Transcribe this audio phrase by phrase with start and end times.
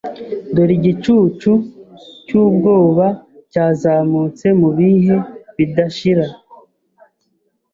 [0.53, 1.51] Dore igicucu
[2.25, 3.07] cyubwoba
[3.51, 5.15] cyazamutse Mubihe
[5.57, 6.25] bidashira